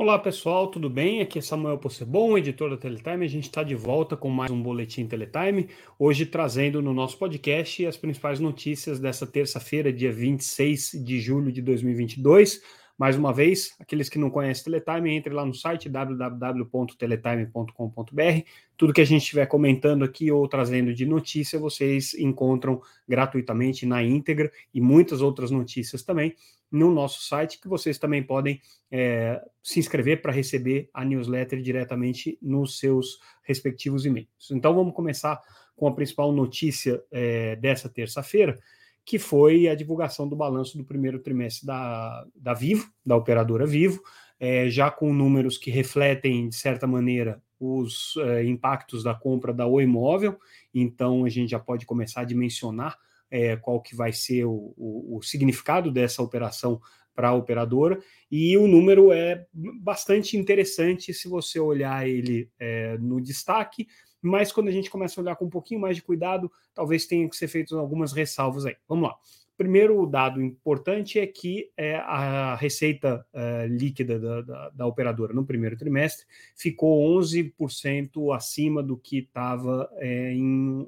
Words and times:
Olá 0.00 0.16
pessoal, 0.16 0.68
tudo 0.68 0.88
bem? 0.88 1.20
Aqui 1.20 1.40
é 1.40 1.42
Samuel 1.42 1.76
Possebon, 1.76 2.38
editor 2.38 2.70
da 2.70 2.76
Teletime. 2.76 3.24
A 3.24 3.28
gente 3.28 3.48
está 3.48 3.64
de 3.64 3.74
volta 3.74 4.16
com 4.16 4.30
mais 4.30 4.48
um 4.48 4.62
Boletim 4.62 5.08
Teletime, 5.08 5.68
hoje 5.98 6.24
trazendo 6.24 6.80
no 6.80 6.94
nosso 6.94 7.18
podcast 7.18 7.84
as 7.84 7.96
principais 7.96 8.38
notícias 8.38 9.00
dessa 9.00 9.26
terça-feira, 9.26 9.92
dia 9.92 10.12
26 10.12 11.02
de 11.04 11.18
julho 11.18 11.50
de 11.50 11.60
2022. 11.60 12.62
Mais 12.96 13.16
uma 13.16 13.32
vez, 13.32 13.74
aqueles 13.80 14.08
que 14.08 14.20
não 14.20 14.30
conhecem 14.30 14.66
Teletime, 14.66 15.10
entre 15.10 15.34
lá 15.34 15.44
no 15.44 15.52
site 15.52 15.88
www.teletime.com.br. 15.88 18.42
Tudo 18.76 18.92
que 18.92 19.00
a 19.00 19.04
gente 19.04 19.22
estiver 19.22 19.46
comentando 19.46 20.04
aqui 20.04 20.30
ou 20.30 20.46
trazendo 20.46 20.94
de 20.94 21.06
notícia, 21.06 21.58
vocês 21.58 22.14
encontram 22.14 22.80
gratuitamente 23.08 23.84
na 23.84 24.00
íntegra 24.00 24.48
e 24.72 24.80
muitas 24.80 25.20
outras 25.20 25.50
notícias 25.50 26.04
também 26.04 26.36
no 26.70 26.92
nosso 26.92 27.22
site, 27.22 27.60
que 27.60 27.68
vocês 27.68 27.98
também 27.98 28.22
podem 28.22 28.60
é, 28.90 29.42
se 29.62 29.78
inscrever 29.78 30.20
para 30.20 30.32
receber 30.32 30.90
a 30.92 31.04
newsletter 31.04 31.60
diretamente 31.60 32.38
nos 32.40 32.78
seus 32.78 33.18
respectivos 33.42 34.04
e-mails. 34.04 34.50
Então 34.50 34.74
vamos 34.74 34.94
começar 34.94 35.40
com 35.74 35.86
a 35.86 35.94
principal 35.94 36.32
notícia 36.32 37.02
é, 37.10 37.56
dessa 37.56 37.88
terça-feira, 37.88 38.58
que 39.04 39.18
foi 39.18 39.68
a 39.68 39.74
divulgação 39.74 40.28
do 40.28 40.36
balanço 40.36 40.76
do 40.76 40.84
primeiro 40.84 41.18
trimestre 41.20 41.66
da, 41.66 42.26
da 42.34 42.52
Vivo, 42.52 42.90
da 43.06 43.16
operadora 43.16 43.66
Vivo, 43.66 44.02
é, 44.38 44.68
já 44.68 44.90
com 44.90 45.12
números 45.12 45.56
que 45.56 45.70
refletem, 45.70 46.48
de 46.48 46.54
certa 46.54 46.86
maneira, 46.86 47.42
os 47.58 48.14
é, 48.18 48.44
impactos 48.44 49.02
da 49.02 49.14
compra 49.14 49.52
da 49.52 49.66
Oi 49.66 49.84
Imóvel, 49.84 50.38
então 50.72 51.24
a 51.24 51.28
gente 51.28 51.50
já 51.50 51.58
pode 51.58 51.86
começar 51.86 52.20
a 52.20 52.24
dimensionar 52.24 52.98
é, 53.30 53.56
qual 53.56 53.80
que 53.80 53.94
vai 53.94 54.12
ser 54.12 54.44
o, 54.44 54.74
o, 54.76 55.18
o 55.18 55.22
significado 55.22 55.90
dessa 55.90 56.22
operação 56.22 56.80
para 57.14 57.30
a 57.30 57.34
operadora, 57.34 57.98
e 58.30 58.56
o 58.56 58.68
número 58.68 59.10
é 59.10 59.44
bastante 59.52 60.36
interessante 60.36 61.12
se 61.12 61.26
você 61.26 61.58
olhar 61.58 62.08
ele 62.08 62.48
é, 62.60 62.96
no 62.98 63.20
destaque, 63.20 63.88
mas 64.22 64.52
quando 64.52 64.68
a 64.68 64.70
gente 64.70 64.88
começa 64.88 65.20
a 65.20 65.22
olhar 65.22 65.36
com 65.36 65.46
um 65.46 65.50
pouquinho 65.50 65.80
mais 65.80 65.96
de 65.96 66.02
cuidado, 66.02 66.50
talvez 66.72 67.06
tenha 67.06 67.28
que 67.28 67.36
ser 67.36 67.48
feitas 67.48 67.76
algumas 67.76 68.12
ressalvas 68.12 68.66
aí. 68.66 68.76
Vamos 68.88 69.08
lá. 69.08 69.16
Primeiro 69.58 70.06
dado 70.06 70.40
importante 70.40 71.18
é 71.18 71.26
que 71.26 71.68
é, 71.76 71.96
a 71.96 72.54
receita 72.54 73.26
é, 73.32 73.66
líquida 73.66 74.16
da, 74.16 74.40
da, 74.40 74.70
da, 74.70 74.86
operadora 74.86 75.34
no 75.34 75.44
primeiro 75.44 75.76
trimestre 75.76 76.24
ficou 76.54 77.18
11% 77.18 78.32
acima 78.32 78.84
do 78.84 78.96
que 78.96 79.18
estava 79.18 79.90
é, 79.96 80.32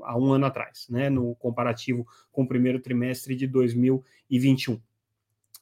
há 0.04 0.16
um 0.16 0.32
ano 0.32 0.46
atrás, 0.46 0.86
né, 0.88 1.10
no 1.10 1.34
comparativo 1.34 2.06
com 2.30 2.44
o 2.44 2.46
primeiro 2.46 2.78
trimestre 2.78 3.34
de 3.34 3.48
2021. 3.48 4.80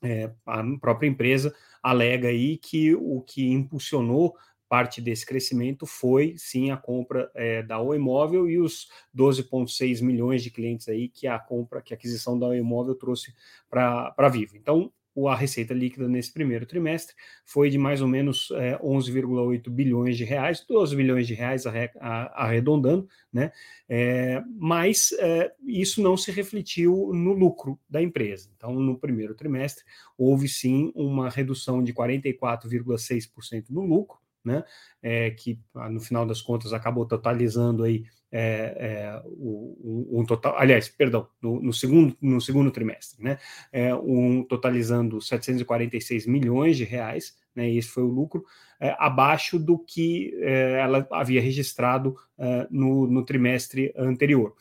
É, 0.03 0.31
a 0.45 0.63
própria 0.79 1.09
empresa 1.09 1.55
alega 1.83 2.29
aí 2.29 2.59
que 2.59 2.95
o 2.95 3.23
que 3.23 3.51
impulsionou 3.51 4.37
parte 4.69 5.01
desse 5.01 5.25
crescimento 5.25 5.87
foi 5.87 6.35
sim 6.37 6.71
a 6.71 6.77
compra 6.77 7.31
é, 7.35 7.63
da 7.63 7.81
Oi 7.81 7.97
Imóvel 7.97 8.49
e 8.49 8.59
os 8.59 8.89
12,6 9.17 10.03
milhões 10.03 10.43
de 10.43 10.51
clientes 10.51 10.89
aí 10.89 11.09
que 11.09 11.27
a 11.27 11.39
compra, 11.39 11.81
que 11.81 11.95
a 11.95 11.97
aquisição 11.97 12.39
da 12.39 12.47
Oi 12.49 12.59
Imóvel 12.59 12.95
trouxe 12.95 13.35
para 13.71 14.29
Vivo. 14.29 14.57
Então, 14.57 14.93
a 15.27 15.35
receita 15.35 15.75
líquida 15.75 16.07
nesse 16.07 16.33
primeiro 16.33 16.67
trimestre 16.67 17.17
foi 17.45 17.71
de 17.71 17.79
mais 17.79 18.01
ou 18.01 18.07
menos 18.07 18.51
é, 18.53 18.79
11,8 18.79 19.69
bilhões 19.71 20.17
de 20.17 20.23
reais, 20.23 20.65
12 20.69 20.95
bilhões 20.95 21.27
de 21.27 21.35
reais 21.35 21.65
arredondando, 22.35 23.09
né? 23.33 23.51
É, 23.89 24.43
mas 24.57 25.11
é, 25.19 25.51
isso 25.67 26.03
não 26.03 26.17
se 26.17 26.31
refletiu 26.31 27.11
no 27.13 27.33
lucro 27.33 27.81
da 27.89 28.01
empresa. 28.01 28.51
Então, 28.57 28.75
no 28.75 28.99
primeiro 28.99 29.35
trimestre, 29.35 29.85
houve 30.17 30.47
sim 30.47 30.93
uma 30.95 31.29
redução 31.29 31.83
de 31.83 31.93
44,6% 31.93 33.71
no 33.71 33.85
lucro, 33.85 34.19
né? 34.49 34.65
É, 35.01 35.31
que 35.31 35.61
ah, 35.75 35.89
no 35.89 36.01
final 36.01 36.27
das 36.27 36.43
contas 36.43 36.73
acabou 36.73 37.07
totalizando 37.07 37.85
aí 37.85 38.05
é, 38.31 38.77
é, 38.79 39.23
um, 39.27 40.21
um, 40.21 40.25
total, 40.25 40.55
aliás, 40.59 40.89
perdão, 40.89 41.29
no, 41.41 41.63
no, 41.63 41.73
segundo, 41.73 42.17
no 42.21 42.41
segundo 42.41 42.71
trimestre, 42.71 43.23
né? 43.23 43.39
É, 43.73 43.95
um, 43.95 44.43
totalizando 44.43 45.21
746 45.21 46.27
milhões 46.27 46.77
de 46.77 46.85
reais, 46.85 47.37
né? 47.55 47.71
esse 47.71 47.89
foi 47.89 48.03
o 48.03 48.09
lucro, 48.09 48.45
é, 48.81 48.95
abaixo 48.99 49.59
do 49.59 49.79
que 49.79 50.35
é, 50.41 50.81
ela 50.81 51.07
havia 51.11 51.41
registrado 51.41 52.17
no, 52.71 53.09
no 53.09 53.25
trimestre 53.25 53.93
anterior. 53.97 54.55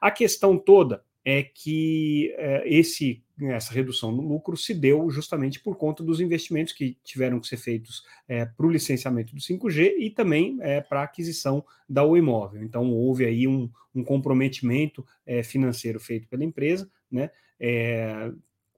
A 0.00 0.10
questão 0.10 0.58
toda 0.58 1.04
é 1.24 1.42
que 1.42 2.34
é, 2.36 2.62
esse, 2.66 3.21
essa 3.40 3.72
redução 3.72 4.12
no 4.12 4.22
lucro 4.22 4.56
se 4.56 4.74
deu 4.74 5.10
justamente 5.10 5.58
por 5.58 5.76
conta 5.76 6.02
dos 6.02 6.20
investimentos 6.20 6.72
que 6.72 6.96
tiveram 7.02 7.40
que 7.40 7.46
ser 7.46 7.56
feitos 7.56 8.04
é, 8.28 8.44
para 8.44 8.66
o 8.66 8.70
licenciamento 8.70 9.34
do 9.34 9.40
5G 9.40 9.94
e 9.98 10.10
também 10.10 10.58
é, 10.60 10.80
para 10.80 11.00
a 11.00 11.04
aquisição 11.04 11.64
da 11.88 12.04
O 12.04 12.16
Imóvel. 12.16 12.62
Então, 12.62 12.90
houve 12.92 13.24
aí 13.24 13.48
um, 13.48 13.70
um 13.94 14.04
comprometimento 14.04 15.04
é, 15.26 15.42
financeiro 15.42 15.98
feito 15.98 16.28
pela 16.28 16.44
empresa, 16.44 16.90
né, 17.10 17.30
é, 17.58 18.30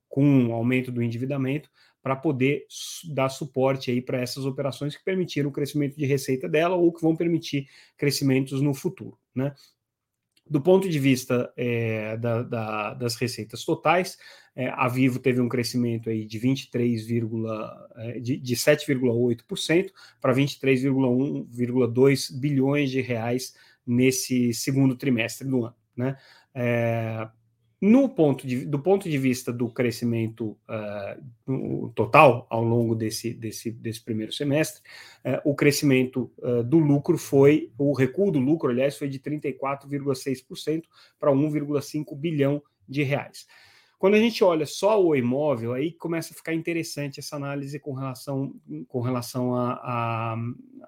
com 0.08 0.46
o 0.46 0.52
aumento 0.52 0.92
do 0.92 1.02
endividamento, 1.02 1.68
para 2.02 2.14
poder 2.14 2.66
dar 3.08 3.30
suporte 3.30 3.90
aí 3.90 4.00
para 4.00 4.20
essas 4.20 4.44
operações 4.44 4.94
que 4.94 5.02
permitiram 5.02 5.48
o 5.48 5.52
crescimento 5.52 5.96
de 5.96 6.04
receita 6.04 6.46
dela 6.48 6.76
ou 6.76 6.92
que 6.92 7.00
vão 7.00 7.16
permitir 7.16 7.66
crescimentos 7.96 8.60
no 8.60 8.74
futuro. 8.74 9.18
Né? 9.34 9.54
Do 10.46 10.60
ponto 10.60 10.86
de 10.88 10.98
vista 10.98 11.50
é, 11.56 12.18
da, 12.18 12.42
da, 12.42 12.92
das 12.94 13.14
receitas 13.16 13.64
totais, 13.64 14.18
é, 14.54 14.68
a 14.68 14.86
Vivo 14.88 15.18
teve 15.18 15.40
um 15.40 15.48
crescimento 15.48 16.10
aí 16.10 16.26
de 16.26 16.38
23, 16.38 17.06
é, 17.96 18.20
de, 18.20 18.36
de 18.36 18.54
7,8% 18.54 19.90
para 20.20 20.34
23,1,2 20.34 22.38
bilhões 22.38 22.90
de 22.90 23.00
reais 23.00 23.54
nesse 23.86 24.52
segundo 24.52 24.94
trimestre 24.96 25.48
do 25.48 25.64
ano. 25.64 25.74
Né? 25.96 26.14
É, 26.54 27.26
no 27.86 28.08
ponto 28.08 28.46
de, 28.46 28.64
do 28.64 28.78
ponto 28.78 29.10
de 29.10 29.18
vista 29.18 29.52
do 29.52 29.68
crescimento 29.68 30.56
uh, 31.46 31.90
total 31.94 32.46
ao 32.48 32.64
longo 32.64 32.94
desse, 32.94 33.34
desse, 33.34 33.70
desse 33.70 34.02
primeiro 34.02 34.32
semestre, 34.32 34.80
uh, 35.22 35.38
o 35.44 35.54
crescimento 35.54 36.32
uh, 36.38 36.64
do 36.64 36.78
lucro 36.78 37.18
foi, 37.18 37.70
o 37.76 37.92
recuo 37.92 38.30
do 38.30 38.38
lucro, 38.38 38.70
aliás, 38.70 38.96
foi 38.96 39.06
de 39.06 39.18
34,6% 39.18 40.84
para 41.20 41.30
1,5 41.30 42.16
bilhão 42.16 42.62
de 42.88 43.02
reais. 43.02 43.46
Quando 43.98 44.14
a 44.14 44.18
gente 44.18 44.42
olha 44.42 44.64
só 44.64 45.02
o 45.02 45.14
imóvel, 45.14 45.74
aí 45.74 45.92
começa 45.92 46.32
a 46.32 46.36
ficar 46.36 46.54
interessante 46.54 47.20
essa 47.20 47.36
análise 47.36 47.78
com 47.78 47.92
relação, 47.92 48.54
com 48.88 49.02
relação 49.02 49.54
a, 49.54 49.72
a, 49.74 50.36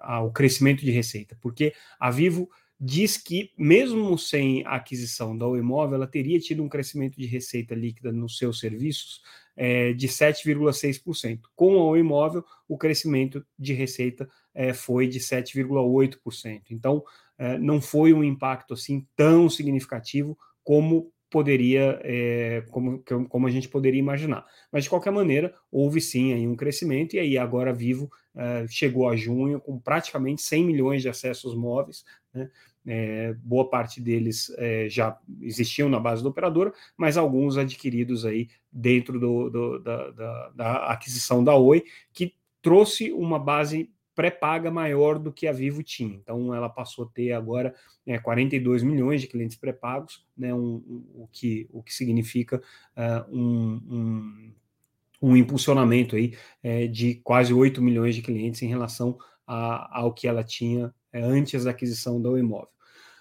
ao 0.01 0.31
crescimento 0.31 0.83
de 0.83 0.89
receita, 0.89 1.37
porque 1.39 1.75
a 1.99 2.09
Vivo 2.09 2.49
diz 2.79 3.17
que, 3.17 3.51
mesmo 3.57 4.17
sem 4.17 4.63
a 4.65 4.75
aquisição 4.75 5.37
da 5.37 5.45
imóvel, 5.47 5.95
ela 5.95 6.07
teria 6.07 6.39
tido 6.39 6.63
um 6.63 6.69
crescimento 6.69 7.17
de 7.17 7.25
receita 7.25 7.73
líquida 7.73 8.11
nos 8.11 8.37
seus 8.37 8.59
serviços 8.59 9.21
é, 9.55 9.93
de 9.93 10.07
7,6%. 10.07 11.41
Com 11.55 11.93
a 11.93 11.99
imóvel, 11.99 12.45
o 12.67 12.77
crescimento 12.77 13.45
de 13.57 13.73
receita 13.73 14.29
é, 14.53 14.73
foi 14.73 15.07
de 15.07 15.19
7,8%. 15.19 16.61
Então, 16.69 17.03
é, 17.37 17.57
não 17.57 17.81
foi 17.81 18.13
um 18.13 18.23
impacto 18.23 18.73
assim 18.75 19.07
tão 19.15 19.49
significativo 19.49 20.37
como 20.63 21.11
poderia, 21.29 21.99
é, 22.03 22.63
como, 22.69 23.03
como 23.27 23.47
a 23.47 23.51
gente 23.51 23.67
poderia 23.67 23.99
imaginar. 23.99 24.45
Mas, 24.71 24.83
de 24.83 24.89
qualquer 24.89 25.11
maneira, 25.11 25.53
houve 25.71 25.99
sim 25.99 26.33
aí 26.33 26.47
um 26.47 26.55
crescimento, 26.55 27.15
e 27.15 27.19
aí 27.19 27.37
agora 27.37 27.73
Vivo 27.73 28.09
é, 28.37 28.67
chegou 28.69 29.09
a 29.09 29.15
junho 29.15 29.59
com 29.59 29.79
praticamente 29.79 30.41
100 30.41 30.63
milhões 30.63 31.01
de 31.01 31.09
acessos 31.09 31.55
móveis, 31.55 32.05
né? 32.33 32.49
É, 32.89 33.33
boa 33.43 33.69
parte 33.69 33.99
deles 33.99 34.49
é, 34.57 34.87
já 34.87 35.19
existiam 35.41 35.89
na 35.89 35.99
base 35.99 36.23
da 36.23 36.29
operadora, 36.29 36.71
mas 36.95 37.17
alguns 37.17 37.57
adquiridos 37.57 38.25
aí 38.25 38.47
dentro 38.71 39.19
do, 39.19 39.49
do, 39.49 39.79
da, 39.79 40.11
da, 40.11 40.49
da, 40.55 40.77
aquisição 40.93 41.43
da 41.43 41.53
Oi, 41.53 41.83
que 42.13 42.33
trouxe 42.61 43.11
uma 43.11 43.37
base 43.37 43.91
pré-paga 44.15 44.71
maior 44.71 45.19
do 45.19 45.33
que 45.33 45.47
a 45.47 45.51
Vivo 45.51 45.83
tinha. 45.83 46.15
Então, 46.15 46.55
ela 46.55 46.69
passou 46.69 47.05
a 47.05 47.09
ter 47.09 47.33
agora 47.33 47.75
é, 48.05 48.17
42 48.17 48.81
milhões 48.83 49.19
de 49.21 49.27
clientes 49.27 49.57
pré-pagos, 49.57 50.25
né, 50.35 50.53
um, 50.53 50.83
um, 50.87 51.05
o, 51.13 51.27
que, 51.31 51.67
o 51.71 51.83
que 51.83 51.93
significa 51.93 52.57
uh, 52.95 53.37
um, 53.37 53.81
um, 53.87 54.53
um, 55.21 55.35
impulsionamento 55.35 56.15
aí, 56.15 56.35
é, 56.61 56.87
de 56.87 57.15
quase 57.23 57.53
8 57.53 57.81
milhões 57.81 58.15
de 58.15 58.21
clientes 58.21 58.61
em 58.61 58.67
relação 58.67 59.17
a, 59.45 59.99
ao 59.99 60.13
que 60.13 60.27
ela 60.27 60.43
tinha 60.43 60.93
é, 61.11 61.21
antes 61.21 61.63
da 61.63 61.71
aquisição 61.71 62.21
do 62.21 62.37
imóvel. 62.37 62.69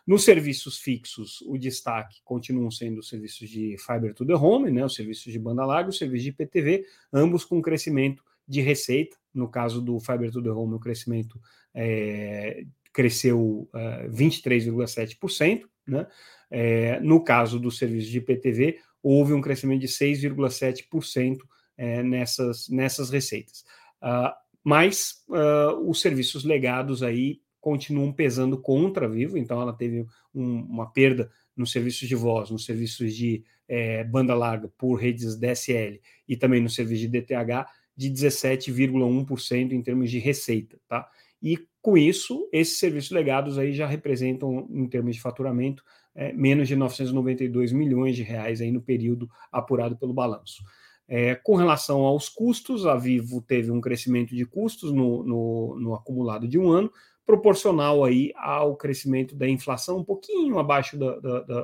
Nos 0.07 0.23
serviços 0.25 0.79
fixos, 0.79 1.41
o 1.43 1.59
destaque 1.59 2.21
continuam 2.25 2.71
sendo 2.71 3.01
os 3.01 3.09
serviços 3.09 3.49
de 3.49 3.77
Fiber 3.79 4.15
to 4.15 4.25
the 4.25 4.35
Home, 4.35 4.71
né, 4.71 4.85
os 4.85 4.95
serviços 4.95 5.33
de 5.33 5.39
banda 5.39 5.67
larga, 5.67 5.91
os 5.91 5.99
serviços 5.99 6.23
de 6.23 6.31
IPTV, 6.31 6.85
ambos 7.13 7.45
com 7.45 7.61
crescimento 7.61 8.23
de 8.47 8.61
receita. 8.61 9.17
No 9.35 9.49
caso 9.49 9.83
do 9.83 9.99
Fiber 9.99 10.31
to 10.31 10.41
the 10.41 10.51
Home, 10.51 10.75
o 10.75 10.79
crescimento 10.79 11.41
é, 11.75 12.65
cresceu 12.93 13.69
é, 13.75 14.09
23,7%. 14.09 15.63
Né? 15.87 16.07
É, 16.51 17.01
no 17.01 17.23
caso 17.23 17.59
do 17.59 17.71
serviço 17.71 18.09
de 18.09 18.19
IPTV, 18.19 18.79
houve 19.03 19.33
um 19.33 19.41
crescimento 19.41 19.81
de 19.81 19.89
6,7% 19.89 21.39
é, 21.77 22.03
nessas, 22.03 22.69
nessas 22.69 23.11
receitas. 23.11 23.65
Uh, 24.03 24.33
mas 24.63 25.25
uh, 25.29 25.89
os 25.89 26.01
serviços 26.01 26.45
legados 26.45 27.03
aí 27.03 27.41
continuam 27.61 28.13
pesando 28.13 28.59
contra 28.59 29.07
a 29.07 29.09
Vivo, 29.09 29.37
então 29.37 29.61
ela 29.61 29.73
teve 29.73 30.07
um, 30.35 30.61
uma 30.61 30.91
perda 30.91 31.31
nos 31.57 31.73
serviços 31.73 32.09
de 32.09 32.15
voz, 32.15 32.51
nos 32.51 32.65
serviços 32.65 33.15
de 33.15 33.45
é, 33.69 34.05
banda 34.05 34.35
larga 34.35 34.69
por 34.79 34.95
redes 34.95 35.37
DSL 35.37 36.01
e 36.29 36.37
também 36.37 36.61
no 36.61 36.71
serviço 36.71 37.09
de 37.09 37.21
DTH 37.21 37.67
de 37.97 38.11
17,1% 38.11 39.73
em 39.73 39.83
termos 39.83 40.11
de 40.11 40.19
receita, 40.19 40.79
tá? 40.87 41.09
E 41.43 41.59
com 41.81 41.97
isso, 41.97 42.49
esses 42.53 42.79
serviços 42.79 43.11
legados 43.11 43.59
aí 43.59 43.73
já 43.73 43.87
representam, 43.87 44.67
em 44.71 44.87
termos 44.87 45.15
de 45.15 45.23
faturamento, 45.23 45.83
é, 46.15 46.33
menos 46.33 46.69
de 46.69 46.75
992 46.75 47.73
milhões 47.73 48.17
de 48.17 48.23
reais 48.23 48.61
aí 48.61 48.73
no 48.73 48.83
período 48.83 49.31
apurado 49.53 49.97
pelo 49.97 50.13
balanço. 50.13 50.63
É, 51.09 51.35
com 51.37 51.55
relação 51.55 52.01
aos 52.01 52.29
custos, 52.29 52.85
a 52.85 52.97
Vivo 52.97 53.41
teve 53.41 53.71
um 53.71 53.81
crescimento 53.81 54.35
de 54.35 54.45
custos 54.45 54.93
no, 54.93 55.23
no, 55.23 55.77
no, 55.79 55.95
acumulado 55.95 56.49
de 56.49 56.59
um 56.59 56.69
ano, 56.71 56.93
proporcional 57.25 58.05
aí 58.05 58.33
ao 58.37 58.77
crescimento 58.77 59.35
da 59.35 59.49
inflação, 59.49 59.99
um 59.99 60.05
pouquinho 60.05 60.59
abaixo 60.59 60.97
do, 60.97 61.21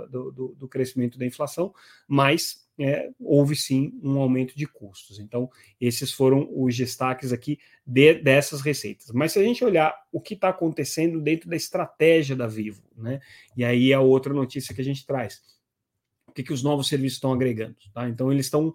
do, 0.09 0.55
do 0.59 0.69
crescimento 0.69 1.19
da 1.19 1.27
inflação, 1.27 1.73
mas 2.07 2.63
é, 2.79 3.11
houve 3.21 3.55
sim 3.55 3.93
um 4.03 4.19
aumento 4.19 4.57
de 4.57 4.67
custos. 4.67 5.19
Então, 5.19 5.49
esses 5.81 6.13
foram 6.13 6.49
os 6.53 6.77
destaques 6.77 7.33
aqui 7.33 7.59
de, 7.87 8.15
dessas 8.15 8.61
receitas. 8.61 9.11
Mas 9.13 9.33
se 9.33 9.39
a 9.39 9.43
gente 9.43 9.65
olhar 9.65 9.95
o 10.11 10.21
que 10.21 10.35
está 10.35 10.49
acontecendo 10.49 11.21
dentro 11.21 11.49
da 11.49 11.57
estratégia 11.57 12.35
da 12.35 12.47
Vivo, 12.47 12.83
né? 12.97 13.21
E 13.57 13.65
aí 13.65 13.93
é 13.93 13.95
a 13.95 14.01
outra 14.01 14.33
notícia 14.33 14.75
que 14.75 14.81
a 14.81 14.85
gente 14.85 15.07
traz. 15.07 15.43
O 16.27 16.33
que, 16.33 16.43
que 16.43 16.53
os 16.53 16.63
novos 16.63 16.89
serviços 16.89 17.19
estão 17.19 17.33
agregando? 17.33 17.77
Tá? 17.93 18.09
Então, 18.09 18.33
eles 18.33 18.47
estão 18.47 18.73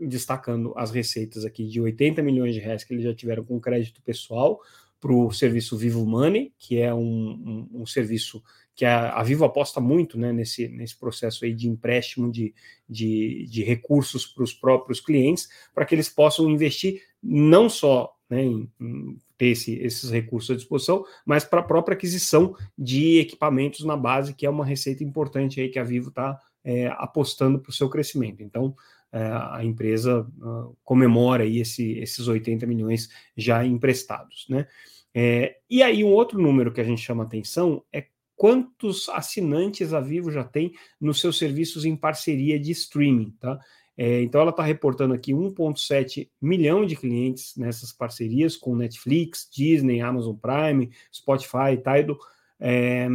destacando 0.00 0.72
as 0.76 0.90
receitas 0.90 1.44
aqui 1.44 1.66
de 1.66 1.80
80 1.80 2.22
milhões 2.22 2.54
de 2.54 2.60
reais 2.60 2.84
que 2.84 2.94
eles 2.94 3.04
já 3.04 3.14
tiveram 3.14 3.44
com 3.44 3.60
crédito 3.60 4.00
pessoal 4.02 4.60
para 5.00 5.12
o 5.12 5.32
serviço 5.32 5.76
Vivo 5.76 6.06
Money, 6.06 6.52
que 6.56 6.78
é 6.78 6.94
um, 6.94 7.68
um, 7.72 7.82
um 7.82 7.86
serviço 7.86 8.40
que 8.74 8.84
a, 8.84 9.12
a, 9.14 9.22
Vivo 9.24 9.44
aposta 9.44 9.80
muito 9.80 10.16
né, 10.16 10.32
nesse, 10.32 10.68
nesse 10.68 10.96
processo 10.96 11.44
aí 11.44 11.52
de 11.52 11.68
empréstimo 11.68 12.30
de, 12.30 12.54
de, 12.88 13.46
de 13.50 13.64
recursos 13.64 14.24
para 14.24 14.44
os 14.44 14.54
próprios 14.54 15.00
clientes, 15.00 15.48
para 15.74 15.84
que 15.84 15.94
eles 15.94 16.08
possam 16.08 16.48
investir 16.48 17.02
não 17.20 17.68
só 17.68 18.14
né, 18.30 18.44
em, 18.44 18.70
em 18.80 19.18
ter 19.36 19.48
esse, 19.48 19.74
esses 19.74 20.08
recursos 20.10 20.50
à 20.50 20.54
disposição, 20.54 21.04
mas 21.26 21.44
para 21.44 21.60
a 21.60 21.64
própria 21.64 21.96
aquisição 21.96 22.54
de 22.78 23.18
equipamentos 23.18 23.84
na 23.84 23.96
base, 23.96 24.34
que 24.34 24.46
é 24.46 24.50
uma 24.50 24.64
receita 24.64 25.02
importante 25.02 25.60
aí 25.60 25.68
que 25.68 25.80
a 25.80 25.84
Vivo 25.84 26.10
está 26.10 26.40
é, 26.64 26.86
apostando 26.96 27.58
para 27.58 27.70
o 27.70 27.74
seu 27.74 27.88
crescimento. 27.90 28.42
Então, 28.42 28.74
a 29.12 29.64
empresa 29.64 30.26
uh, 30.38 30.76
comemora 30.82 31.42
aí 31.44 31.58
esse, 31.58 31.98
esses 31.98 32.26
80 32.26 32.66
milhões 32.66 33.10
já 33.36 33.64
emprestados. 33.64 34.46
Né? 34.48 34.66
É, 35.14 35.56
e 35.68 35.82
aí, 35.82 36.02
um 36.02 36.12
outro 36.12 36.40
número 36.40 36.72
que 36.72 36.80
a 36.80 36.84
gente 36.84 37.02
chama 37.02 37.24
atenção 37.24 37.84
é 37.92 38.06
quantos 38.34 39.08
assinantes 39.10 39.92
a 39.92 40.00
Vivo 40.00 40.30
já 40.30 40.42
tem 40.42 40.72
nos 41.00 41.20
seus 41.20 41.38
serviços 41.38 41.84
em 41.84 41.94
parceria 41.94 42.58
de 42.58 42.70
streaming. 42.72 43.34
Tá? 43.38 43.58
É, 43.96 44.22
então, 44.22 44.40
ela 44.40 44.50
está 44.50 44.62
reportando 44.62 45.12
aqui 45.12 45.32
1,7 45.32 46.30
milhão 46.40 46.86
de 46.86 46.96
clientes 46.96 47.54
nessas 47.56 47.92
parcerias 47.92 48.56
com 48.56 48.74
Netflix, 48.74 49.48
Disney, 49.52 50.00
Amazon 50.00 50.34
Prime, 50.34 50.90
Spotify, 51.12 51.76
Tidal. 51.76 52.18
É, 52.58 53.08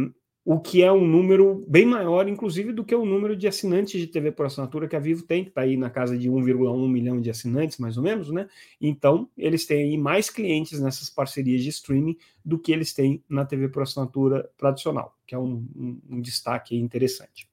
o 0.50 0.58
que 0.58 0.82
é 0.82 0.90
um 0.90 1.06
número 1.06 1.62
bem 1.68 1.84
maior, 1.84 2.26
inclusive, 2.26 2.72
do 2.72 2.82
que 2.82 2.94
o 2.94 3.04
número 3.04 3.36
de 3.36 3.46
assinantes 3.46 4.00
de 4.00 4.06
TV 4.06 4.32
por 4.32 4.46
assinatura 4.46 4.88
que 4.88 4.96
a 4.96 4.98
Vivo 4.98 5.22
tem, 5.22 5.44
que 5.44 5.50
está 5.50 5.60
aí 5.60 5.76
na 5.76 5.90
casa 5.90 6.16
de 6.16 6.30
1,1 6.30 6.88
milhão 6.88 7.20
de 7.20 7.28
assinantes, 7.28 7.76
mais 7.76 7.98
ou 7.98 8.02
menos, 8.02 8.30
né? 8.30 8.48
Então, 8.80 9.28
eles 9.36 9.66
têm 9.66 9.90
aí 9.90 9.98
mais 9.98 10.30
clientes 10.30 10.80
nessas 10.80 11.10
parcerias 11.10 11.62
de 11.62 11.68
streaming 11.68 12.16
do 12.42 12.58
que 12.58 12.72
eles 12.72 12.94
têm 12.94 13.22
na 13.28 13.44
TV 13.44 13.68
por 13.68 13.82
assinatura 13.82 14.48
tradicional, 14.56 15.14
que 15.26 15.34
é 15.34 15.38
um, 15.38 15.66
um, 15.76 16.00
um 16.12 16.20
destaque 16.22 16.74
interessante. 16.78 17.46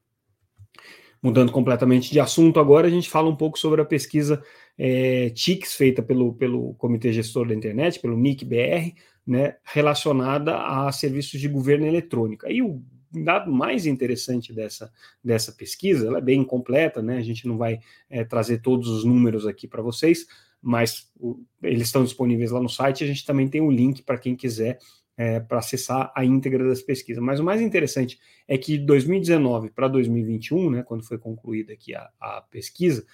Mudando 1.22 1.52
completamente 1.52 2.10
de 2.14 2.20
assunto, 2.22 2.62
agora 2.62 2.88
a 2.88 2.90
gente 2.90 3.10
fala 3.10 3.28
um 3.28 3.36
pouco 3.36 3.60
sobre 3.60 3.82
a 3.82 3.86
pesquisa 3.86 4.42
é, 4.78 5.32
TICS, 5.32 5.76
feita 5.76 6.02
pelo, 6.02 6.34
pelo 6.34 6.76
Comitê 6.76 7.12
Gestor 7.12 7.46
da 7.46 7.54
Internet, 7.54 8.00
pelo 8.00 8.16
NIC-BR, 8.16 8.94
né, 9.26 9.56
relacionada 9.64 10.58
a 10.58 10.92
serviços 10.92 11.40
de 11.40 11.48
governo 11.48 11.86
eletrônico. 11.86 12.46
Aí 12.46 12.62
o 12.62 12.82
dado 13.12 13.52
mais 13.52 13.86
interessante 13.86 14.54
dessa, 14.54 14.92
dessa 15.24 15.52
pesquisa, 15.52 16.08
ela 16.08 16.18
é 16.18 16.22
bem 16.22 16.44
completa, 16.44 17.02
né, 17.02 17.18
a 17.18 17.22
gente 17.22 17.48
não 17.48 17.58
vai 17.58 17.80
é, 18.10 18.24
trazer 18.24 18.62
todos 18.62 18.90
os 18.90 19.04
números 19.06 19.48
aqui 19.48 19.68
para 19.68 19.82
vocês, 19.82 20.26
mas 20.62 21.10
o, 21.20 21.40
eles 21.64 21.84
estão 21.84 22.04
disponíveis 22.04 22.52
lá 22.52 22.62
no 22.62 22.70
site, 22.70 23.04
a 23.04 23.08
gente 23.08 23.26
também 23.26 23.48
tem 23.48 23.62
o 23.62 23.68
um 23.68 23.72
link 23.72 24.04
para 24.04 24.18
quem 24.18 24.36
quiser 24.36 24.80
é, 25.18 25.40
para 25.40 25.60
acessar 25.60 26.12
a 26.16 26.26
íntegra 26.26 26.68
das 26.68 26.82
pesquisas. 26.82 27.24
Mas 27.24 27.40
o 27.40 27.44
mais 27.44 27.62
interessante 27.62 28.20
é 28.48 28.58
que 28.58 28.78
de 28.78 28.86
2019 28.86 29.70
para 29.70 29.88
2021, 29.88 30.70
né, 30.70 30.84
quando 30.84 31.06
foi 31.06 31.18
concluída 31.18 31.74
aqui 31.74 31.96
a, 31.96 32.10
a 32.20 32.42
pesquisa, 32.42 33.06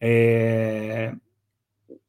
é, 0.00 1.14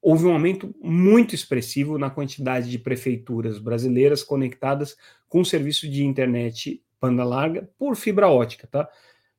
houve 0.01 0.25
um 0.25 0.33
aumento 0.33 0.73
muito 0.81 1.35
expressivo 1.35 1.97
na 1.97 2.09
quantidade 2.09 2.69
de 2.69 2.79
prefeituras 2.79 3.59
brasileiras 3.59 4.23
conectadas 4.23 4.97
com 5.27 5.43
serviço 5.43 5.89
de 5.89 6.03
internet 6.03 6.83
banda 6.99 7.23
larga 7.23 7.69
por 7.79 7.95
fibra 7.95 8.29
ótica, 8.29 8.67
tá? 8.67 8.87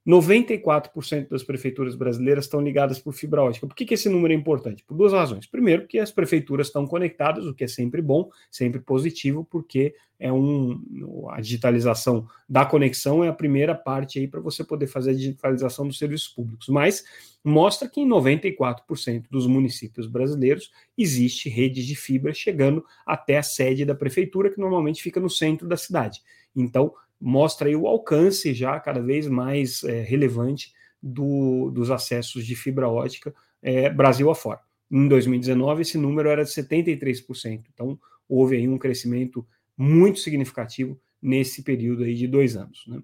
94% 0.06 1.28
das 1.28 1.44
prefeituras 1.44 1.94
brasileiras 1.94 2.44
estão 2.44 2.60
ligadas 2.60 2.98
por 2.98 3.12
fibra 3.12 3.42
ótica. 3.42 3.66
Por 3.66 3.74
que, 3.74 3.84
que 3.84 3.94
esse 3.94 4.08
número 4.08 4.32
é 4.32 4.36
importante? 4.36 4.82
Por 4.82 4.96
duas 4.96 5.12
razões. 5.12 5.46
Primeiro, 5.46 5.82
porque 5.82 5.98
as 5.98 6.10
prefeituras 6.10 6.66
estão 6.66 6.86
conectadas, 6.86 7.46
o 7.46 7.54
que 7.54 7.64
é 7.64 7.68
sempre 7.68 8.02
bom, 8.02 8.28
sempre 8.50 8.80
positivo, 8.80 9.46
porque 9.48 9.94
é 10.18 10.32
um 10.32 10.80
a 11.30 11.40
digitalização 11.40 12.26
da 12.48 12.64
conexão 12.64 13.24
é 13.24 13.28
a 13.28 13.32
primeira 13.32 13.74
parte 13.74 14.18
aí 14.20 14.28
para 14.28 14.40
você 14.40 14.62
poder 14.62 14.86
fazer 14.86 15.10
a 15.10 15.14
digitalização 15.14 15.86
dos 15.86 15.98
serviços 15.98 16.28
públicos. 16.28 16.68
Mas 16.68 17.04
mostra 17.44 17.88
que 17.88 18.00
em 18.00 18.08
94% 18.08 19.24
dos 19.30 19.46
municípios 19.46 20.06
brasileiros 20.06 20.70
existe 20.96 21.48
rede 21.48 21.84
de 21.84 21.96
fibra 21.96 22.32
chegando 22.32 22.84
até 23.06 23.38
a 23.38 23.42
sede 23.42 23.84
da 23.84 23.94
prefeitura, 23.94 24.50
que 24.50 24.60
normalmente 24.60 25.02
fica 25.02 25.20
no 25.20 25.30
centro 25.30 25.68
da 25.68 25.76
cidade. 25.76 26.20
Então, 26.54 26.92
mostra 27.22 27.68
aí 27.68 27.76
o 27.76 27.86
alcance 27.86 28.52
já 28.52 28.78
cada 28.80 29.00
vez 29.00 29.28
mais 29.28 29.84
é, 29.84 30.02
relevante 30.02 30.74
do, 31.00 31.70
dos 31.70 31.88
acessos 31.88 32.44
de 32.44 32.56
fibra 32.56 32.88
ótica 32.88 33.32
é, 33.62 33.88
Brasil 33.88 34.28
afora. 34.28 34.60
Em 34.90 35.06
2019, 35.06 35.82
esse 35.82 35.96
número 35.96 36.28
era 36.28 36.44
de 36.44 36.50
73%. 36.50 37.64
Então, 37.72 37.98
houve 38.28 38.56
aí 38.56 38.68
um 38.68 38.76
crescimento 38.76 39.46
muito 39.76 40.18
significativo 40.18 41.00
nesse 41.20 41.62
período 41.62 42.02
aí 42.02 42.14
de 42.14 42.26
dois 42.26 42.56
anos. 42.56 42.84
Né? 42.88 43.02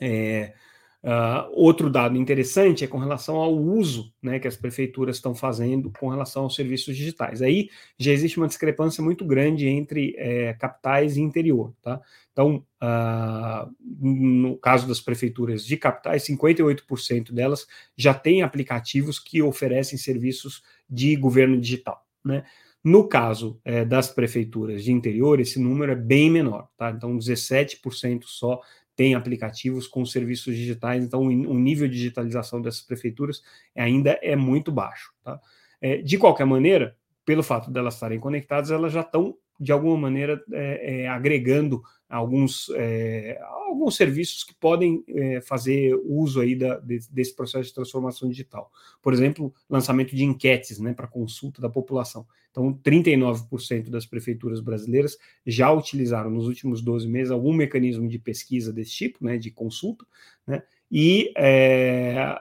É, 0.00 0.54
Uh, 1.02 1.48
outro 1.54 1.88
dado 1.88 2.18
interessante 2.18 2.84
é 2.84 2.86
com 2.86 2.98
relação 2.98 3.36
ao 3.36 3.56
uso 3.56 4.12
né, 4.22 4.38
que 4.38 4.46
as 4.46 4.54
prefeituras 4.54 5.16
estão 5.16 5.34
fazendo 5.34 5.90
com 5.98 6.08
relação 6.08 6.42
aos 6.42 6.54
serviços 6.54 6.94
digitais. 6.94 7.40
Aí 7.40 7.70
já 7.98 8.12
existe 8.12 8.36
uma 8.36 8.46
discrepância 8.46 9.02
muito 9.02 9.24
grande 9.24 9.66
entre 9.66 10.14
é, 10.18 10.52
capitais 10.54 11.16
e 11.16 11.22
interior. 11.22 11.72
Tá? 11.82 12.00
Então, 12.32 12.62
uh, 12.82 13.74
no 13.82 14.58
caso 14.58 14.86
das 14.86 15.00
prefeituras 15.00 15.64
de 15.64 15.76
capitais, 15.78 16.26
58% 16.26 17.32
delas 17.32 17.66
já 17.96 18.12
têm 18.12 18.42
aplicativos 18.42 19.18
que 19.18 19.40
oferecem 19.40 19.98
serviços 19.98 20.62
de 20.88 21.16
governo 21.16 21.58
digital. 21.58 22.04
Né? 22.22 22.44
No 22.82 23.06
caso 23.06 23.60
é, 23.62 23.84
das 23.84 24.08
prefeituras 24.08 24.82
de 24.82 24.90
interior, 24.90 25.38
esse 25.38 25.60
número 25.60 25.92
é 25.92 25.96
bem 25.96 26.30
menor, 26.30 26.66
tá? 26.78 26.90
Então, 26.90 27.16
17% 27.16 28.22
só 28.24 28.58
tem 29.00 29.14
aplicativos 29.14 29.88
com 29.88 30.04
serviços 30.04 30.54
digitais, 30.54 31.02
então 31.02 31.22
o 31.22 31.54
nível 31.54 31.88
de 31.88 31.94
digitalização 31.94 32.60
dessas 32.60 32.82
prefeituras 32.82 33.42
ainda 33.74 34.18
é 34.20 34.36
muito 34.36 34.70
baixo. 34.70 35.10
Tá? 35.24 35.40
É, 35.80 36.02
de 36.02 36.18
qualquer 36.18 36.44
maneira, 36.44 36.94
pelo 37.24 37.42
fato 37.42 37.70
delas 37.70 37.94
estarem 37.94 38.20
conectadas, 38.20 38.70
elas 38.70 38.92
já 38.92 39.00
estão, 39.00 39.38
de 39.58 39.72
alguma 39.72 39.96
maneira, 39.96 40.44
é, 40.52 41.04
é, 41.04 41.08
agregando 41.08 41.82
alguns, 42.10 42.68
é, 42.74 43.40
alguns 43.42 43.96
serviços 43.96 44.42
que 44.42 44.52
podem 44.54 45.04
é, 45.08 45.40
fazer 45.40 45.94
uso 46.04 46.40
aí 46.40 46.56
da, 46.56 46.80
desse 46.80 47.34
processo 47.34 47.68
de 47.68 47.74
transformação 47.74 48.28
digital. 48.28 48.70
Por 49.00 49.12
exemplo, 49.12 49.54
lançamento 49.68 50.14
de 50.14 50.24
enquetes 50.24 50.80
né, 50.80 50.92
para 50.92 51.06
consulta 51.06 51.62
da 51.62 51.68
população. 51.68 52.26
Então, 52.50 52.74
39% 52.74 53.88
das 53.88 54.04
prefeituras 54.04 54.60
brasileiras 54.60 55.16
já 55.46 55.70
utilizaram 55.70 56.30
nos 56.30 56.48
últimos 56.48 56.82
12 56.82 57.06
meses 57.08 57.30
algum 57.30 57.52
mecanismo 57.52 58.08
de 58.08 58.18
pesquisa 58.18 58.72
desse 58.72 58.90
tipo, 58.90 59.24
né, 59.24 59.38
de 59.38 59.52
consulta, 59.52 60.04
né, 60.44 60.62
e 60.90 61.32
é, 61.36 62.36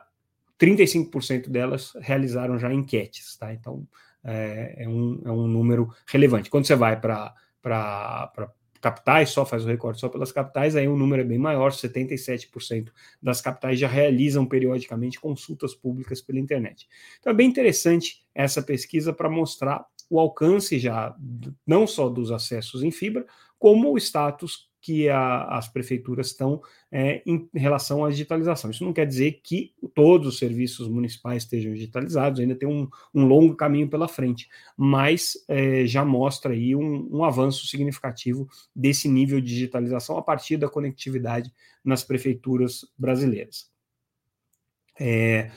35% 0.59 1.47
delas 1.47 1.93
realizaram 2.01 2.57
já 2.57 2.73
enquetes. 2.73 3.38
Tá? 3.38 3.53
Então, 3.53 3.88
é, 4.23 4.83
é, 4.83 4.89
um, 4.89 5.21
é 5.23 5.31
um 5.31 5.47
número 5.47 5.93
relevante. 6.07 6.49
Quando 6.49 6.65
você 6.65 6.75
vai 6.75 6.99
para 6.99 7.33
capitais, 8.81 9.29
só 9.29 9.45
faz 9.45 9.65
o 9.65 9.67
recorte 9.67 10.00
só 10.00 10.09
pelas 10.09 10.31
capitais, 10.31 10.75
aí 10.75 10.88
o 10.88 10.95
número 10.95 11.21
é 11.21 11.25
bem 11.25 11.38
maior, 11.38 11.71
77% 11.71 12.91
das 13.21 13.41
capitais 13.41 13.79
já 13.79 13.88
realizam 13.88 14.45
periodicamente 14.45 15.19
consultas 15.19 15.75
públicas 15.75 16.21
pela 16.21 16.39
internet. 16.39 16.88
Então 17.19 17.31
é 17.31 17.36
bem 17.36 17.48
interessante 17.48 18.25
essa 18.33 18.62
pesquisa 18.62 19.12
para 19.12 19.29
mostrar 19.29 19.86
o 20.09 20.19
alcance 20.19 20.79
já 20.79 21.15
não 21.67 21.86
só 21.86 22.09
dos 22.09 22.31
acessos 22.31 22.83
em 22.83 22.91
fibra, 22.91 23.25
como 23.59 23.93
o 23.93 23.98
status 23.98 24.68
que 24.81 25.09
a, 25.09 25.43
as 25.57 25.67
prefeituras 25.67 26.27
estão 26.27 26.62
é, 26.91 27.21
em 27.25 27.50
relação 27.53 28.05
à 28.05 28.09
digitalização. 28.09 28.71
Isso 28.71 28.83
não 28.83 28.93
quer 28.93 29.05
dizer 29.05 29.41
que 29.43 29.74
todos 29.93 30.27
os 30.27 30.38
serviços 30.38 30.88
municipais 30.88 31.43
estejam 31.43 31.74
digitalizados, 31.74 32.39
ainda 32.39 32.55
tem 32.55 32.67
um, 32.67 32.88
um 33.13 33.25
longo 33.25 33.55
caminho 33.55 33.89
pela 33.89 34.07
frente, 34.07 34.50
mas 34.77 35.33
é, 35.48 35.86
já 35.86 36.05
mostra 36.05 36.53
aí 36.53 36.75
um, 36.75 37.09
um, 37.12 37.24
avanço 37.24 37.67
significativo 37.67 38.48
desse 38.75 39.07
nível 39.07 39.41
de 39.41 39.48
digitalização 39.48 40.17
a 40.17 40.21
partir 40.21 40.57
da 40.57 40.69
conectividade 40.69 41.51
nas 41.83 42.03
prefeituras 42.03 42.86
brasileiras. 42.98 43.69
É, 45.00 45.50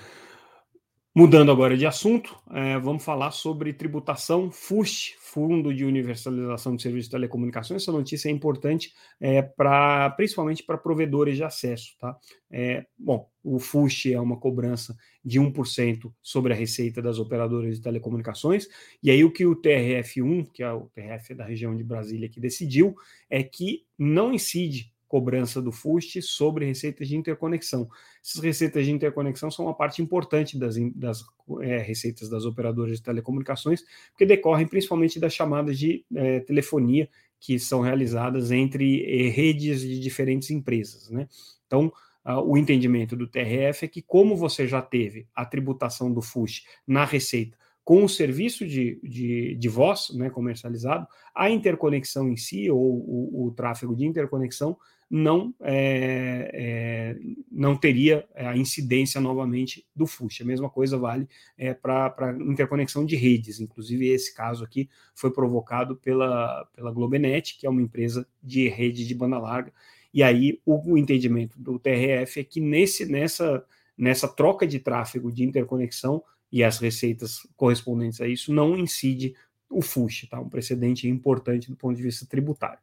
Mudando 1.14 1.52
agora 1.52 1.76
de 1.76 1.84
assunto, 1.84 2.34
é, 2.50 2.78
vamos 2.78 3.04
falar 3.04 3.32
sobre 3.32 3.74
tributação 3.74 4.50
FUST, 4.50 5.14
Fundo 5.20 5.74
de 5.74 5.84
Universalização 5.84 6.74
de 6.74 6.80
Serviços 6.80 7.04
de 7.04 7.10
Telecomunicações. 7.10 7.82
Essa 7.82 7.92
notícia 7.92 8.30
é 8.30 8.32
importante 8.32 8.94
é, 9.20 9.42
para, 9.42 10.08
principalmente 10.16 10.62
para 10.62 10.78
provedores 10.78 11.36
de 11.36 11.44
acesso. 11.44 11.94
Tá? 11.98 12.16
É, 12.50 12.86
bom, 12.98 13.28
o 13.44 13.58
FUST 13.58 14.10
é 14.10 14.18
uma 14.18 14.38
cobrança 14.38 14.96
de 15.22 15.38
1% 15.38 16.10
sobre 16.22 16.54
a 16.54 16.56
receita 16.56 17.02
das 17.02 17.18
operadoras 17.18 17.76
de 17.76 17.82
telecomunicações, 17.82 18.66
e 19.02 19.10
aí 19.10 19.22
o 19.22 19.30
que 19.30 19.44
o 19.44 19.54
TRF1, 19.54 20.50
que 20.50 20.62
é 20.62 20.72
o 20.72 20.88
TRF 20.94 21.34
da 21.34 21.44
região 21.44 21.76
de 21.76 21.84
Brasília, 21.84 22.28
que 22.30 22.40
decidiu, 22.40 22.94
é 23.28 23.42
que 23.42 23.84
não 23.98 24.32
incide 24.32 24.91
cobrança 25.12 25.60
do 25.60 25.70
FUST 25.70 26.22
sobre 26.22 26.64
receitas 26.64 27.06
de 27.06 27.18
interconexão. 27.18 27.86
Essas 28.24 28.42
receitas 28.42 28.86
de 28.86 28.92
interconexão 28.92 29.50
são 29.50 29.66
uma 29.66 29.74
parte 29.74 30.00
importante 30.00 30.58
das, 30.58 30.74
das 30.94 31.22
é, 31.60 31.76
receitas 31.76 32.30
das 32.30 32.46
operadoras 32.46 32.96
de 32.96 33.02
telecomunicações, 33.02 33.84
porque 34.10 34.24
decorrem 34.24 34.66
principalmente 34.66 35.20
das 35.20 35.34
chamadas 35.34 35.78
de 35.78 36.02
é, 36.14 36.40
telefonia 36.40 37.10
que 37.38 37.58
são 37.58 37.82
realizadas 37.82 38.50
entre 38.50 39.04
é, 39.04 39.28
redes 39.28 39.82
de 39.82 40.00
diferentes 40.00 40.50
empresas. 40.50 41.10
Né? 41.10 41.28
Então, 41.66 41.92
Uh, 42.24 42.38
o 42.38 42.56
entendimento 42.56 43.16
do 43.16 43.26
TRF 43.26 43.84
é 43.84 43.88
que, 43.88 44.00
como 44.00 44.36
você 44.36 44.64
já 44.64 44.80
teve 44.80 45.26
a 45.34 45.44
tributação 45.44 46.12
do 46.12 46.22
FUST 46.22 46.64
na 46.86 47.04
receita 47.04 47.58
com 47.84 48.04
o 48.04 48.08
serviço 48.08 48.66
de, 48.66 49.00
de, 49.02 49.56
de 49.56 49.68
voz 49.68 50.10
né, 50.14 50.30
comercializado, 50.30 51.06
a 51.34 51.50
interconexão 51.50 52.28
em 52.28 52.36
si, 52.36 52.70
ou 52.70 52.78
o, 52.78 53.46
o 53.46 53.50
tráfego 53.50 53.96
de 53.96 54.06
interconexão, 54.06 54.76
não, 55.14 55.54
é, 55.60 56.50
é, 56.54 57.18
não 57.50 57.76
teria 57.76 58.26
a 58.34 58.56
incidência 58.56 59.20
novamente 59.20 59.86
do 59.94 60.06
FUSH. 60.06 60.40
A 60.40 60.46
mesma 60.46 60.70
coisa 60.70 60.96
vale 60.96 61.28
é, 61.58 61.74
para 61.74 62.34
interconexão 62.40 63.04
de 63.04 63.14
redes. 63.14 63.60
Inclusive, 63.60 64.08
esse 64.08 64.34
caso 64.34 64.64
aqui 64.64 64.88
foi 65.14 65.30
provocado 65.30 65.96
pela, 65.96 66.66
pela 66.74 66.90
Globenet, 66.90 67.58
que 67.58 67.66
é 67.66 67.70
uma 67.70 67.82
empresa 67.82 68.26
de 68.42 68.70
rede 68.70 69.06
de 69.06 69.14
banda 69.14 69.38
larga. 69.38 69.70
E 70.14 70.22
aí 70.22 70.58
o, 70.64 70.92
o 70.92 70.96
entendimento 70.96 71.60
do 71.60 71.78
TRF 71.78 72.40
é 72.40 72.44
que 72.44 72.58
nesse, 72.58 73.04
nessa, 73.04 73.62
nessa 73.94 74.26
troca 74.26 74.66
de 74.66 74.78
tráfego 74.78 75.30
de 75.30 75.44
interconexão 75.44 76.24
e 76.50 76.64
as 76.64 76.78
receitas 76.78 77.46
correspondentes 77.54 78.18
a 78.22 78.26
isso 78.26 78.50
não 78.50 78.74
incide 78.78 79.34
o 79.68 79.82
FUSH, 79.82 80.28
tá? 80.30 80.40
um 80.40 80.48
precedente 80.48 81.06
importante 81.06 81.68
do 81.68 81.76
ponto 81.76 81.94
de 81.94 82.02
vista 82.02 82.24
tributário. 82.24 82.80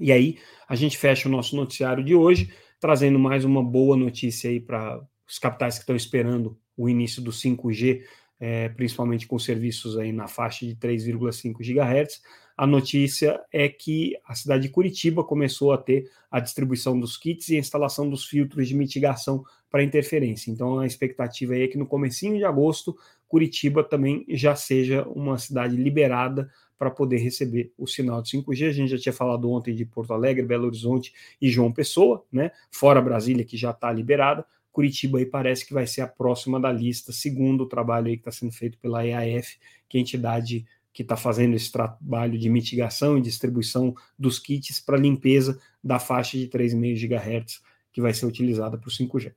E 0.00 0.12
aí 0.12 0.38
a 0.68 0.74
gente 0.74 0.96
fecha 0.96 1.28
o 1.28 1.32
nosso 1.32 1.56
noticiário 1.56 2.04
de 2.04 2.14
hoje, 2.14 2.52
trazendo 2.80 3.18
mais 3.18 3.44
uma 3.44 3.62
boa 3.62 3.96
notícia 3.96 4.50
aí 4.50 4.60
para 4.60 5.00
os 5.28 5.38
capitais 5.38 5.74
que 5.74 5.80
estão 5.80 5.96
esperando 5.96 6.58
o 6.76 6.88
início 6.88 7.20
do 7.20 7.32
5G, 7.32 8.02
é, 8.40 8.68
principalmente 8.68 9.26
com 9.26 9.38
serviços 9.38 9.98
aí 9.98 10.12
na 10.12 10.28
faixa 10.28 10.64
de 10.64 10.74
3,5 10.76 11.58
GHz. 11.58 12.22
A 12.56 12.66
notícia 12.66 13.40
é 13.52 13.68
que 13.68 14.16
a 14.26 14.34
cidade 14.34 14.62
de 14.62 14.68
Curitiba 14.68 15.22
começou 15.22 15.72
a 15.72 15.78
ter 15.78 16.10
a 16.30 16.40
distribuição 16.40 16.98
dos 16.98 17.16
kits 17.16 17.48
e 17.48 17.56
a 17.56 17.58
instalação 17.58 18.08
dos 18.08 18.24
filtros 18.24 18.66
de 18.66 18.74
mitigação 18.74 19.44
para 19.70 19.82
interferência. 19.82 20.50
Então 20.50 20.78
a 20.78 20.86
expectativa 20.86 21.56
é 21.56 21.68
que 21.68 21.78
no 21.78 21.86
comecinho 21.86 22.36
de 22.36 22.44
agosto 22.44 22.96
Curitiba 23.28 23.84
também 23.84 24.24
já 24.30 24.56
seja 24.56 25.06
uma 25.08 25.38
cidade 25.38 25.76
liberada 25.76 26.50
para 26.78 26.90
poder 26.90 27.18
receber 27.18 27.72
o 27.76 27.86
sinal 27.86 28.22
de 28.22 28.30
5G. 28.30 28.68
A 28.68 28.72
gente 28.72 28.90
já 28.90 28.98
tinha 28.98 29.12
falado 29.12 29.50
ontem 29.50 29.74
de 29.74 29.84
Porto 29.84 30.12
Alegre, 30.12 30.46
Belo 30.46 30.66
Horizonte 30.66 31.12
e 31.40 31.50
João 31.50 31.72
Pessoa, 31.72 32.24
né? 32.30 32.52
Fora 32.70 33.02
Brasília, 33.02 33.44
que 33.44 33.56
já 33.56 33.70
está 33.72 33.92
liberada. 33.92 34.46
Curitiba 34.70 35.18
aí 35.18 35.26
parece 35.26 35.66
que 35.66 35.74
vai 35.74 35.86
ser 35.86 36.02
a 36.02 36.06
próxima 36.06 36.60
da 36.60 36.70
lista, 36.70 37.12
segundo 37.12 37.64
o 37.64 37.66
trabalho 37.66 38.06
aí 38.06 38.16
que 38.16 38.20
está 38.20 38.30
sendo 38.30 38.52
feito 38.52 38.78
pela 38.78 39.04
EAF, 39.04 39.58
que 39.88 39.96
é 39.96 39.98
a 39.98 40.02
entidade 40.02 40.64
que 40.92 41.02
está 41.02 41.16
fazendo 41.16 41.54
esse 41.54 41.70
trabalho 41.70 42.38
de 42.38 42.48
mitigação 42.48 43.18
e 43.18 43.20
distribuição 43.20 43.94
dos 44.18 44.38
kits 44.38 44.80
para 44.80 44.96
limpeza 44.96 45.60
da 45.82 45.98
faixa 45.98 46.38
de 46.38 46.48
3,5 46.48 47.08
GHz 47.08 47.60
que 47.92 48.00
vai 48.00 48.14
ser 48.14 48.26
utilizada 48.26 48.78
para 48.78 48.88
o 48.88 48.90
5G. 48.92 49.32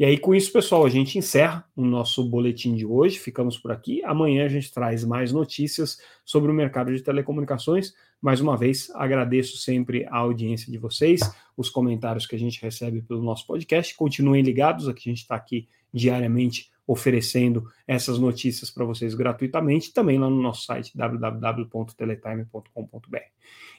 E 0.00 0.04
aí, 0.06 0.16
com 0.16 0.34
isso, 0.34 0.50
pessoal, 0.50 0.86
a 0.86 0.88
gente 0.88 1.18
encerra 1.18 1.62
o 1.76 1.84
nosso 1.84 2.24
boletim 2.24 2.74
de 2.74 2.86
hoje. 2.86 3.18
Ficamos 3.18 3.58
por 3.58 3.70
aqui. 3.70 4.02
Amanhã 4.02 4.46
a 4.46 4.48
gente 4.48 4.72
traz 4.72 5.04
mais 5.04 5.30
notícias 5.30 6.00
sobre 6.24 6.50
o 6.50 6.54
mercado 6.54 6.90
de 6.90 7.02
telecomunicações. 7.02 7.92
Mais 8.18 8.40
uma 8.40 8.56
vez, 8.56 8.90
agradeço 8.94 9.58
sempre 9.58 10.06
a 10.06 10.16
audiência 10.16 10.72
de 10.72 10.78
vocês, 10.78 11.20
os 11.54 11.68
comentários 11.68 12.26
que 12.26 12.34
a 12.34 12.38
gente 12.38 12.62
recebe 12.62 13.02
pelo 13.02 13.22
nosso 13.22 13.46
podcast. 13.46 13.94
Continuem 13.94 14.42
ligados, 14.42 14.88
aqui 14.88 15.10
a 15.10 15.12
gente 15.12 15.20
está 15.20 15.34
aqui 15.34 15.68
diariamente 15.92 16.70
oferecendo 16.86 17.66
essas 17.86 18.18
notícias 18.18 18.70
para 18.70 18.86
vocês 18.86 19.14
gratuitamente, 19.14 19.92
também 19.92 20.18
lá 20.18 20.30
no 20.30 20.40
nosso 20.40 20.64
site 20.64 20.96
www.teletime.com.br. 20.96 23.18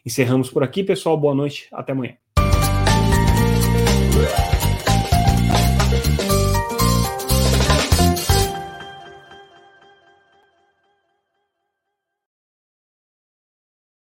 Encerramos 0.06 0.52
por 0.52 0.62
aqui, 0.62 0.84
pessoal. 0.84 1.18
Boa 1.18 1.34
noite, 1.34 1.68
até 1.72 1.94
amanhã. 1.94 2.16